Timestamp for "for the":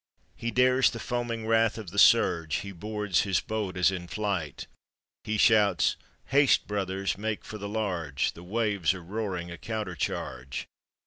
7.45-7.69